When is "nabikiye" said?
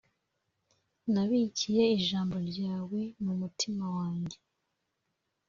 1.13-1.83